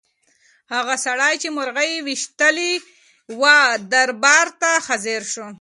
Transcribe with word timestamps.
هغه 0.73 0.95
سړی 1.05 1.33
چې 1.41 1.47
مرغۍ 1.57 1.89
یې 1.95 2.05
ویشتلې 2.07 2.71
وه 3.39 3.57
دربار 3.93 4.47
ته 4.61 4.71
حاضر 4.85 5.21
شو. 5.33 5.47